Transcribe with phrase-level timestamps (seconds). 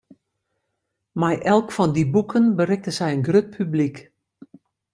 [1.19, 3.97] Mei elk fan dy boeken berikte sy in grut publyk.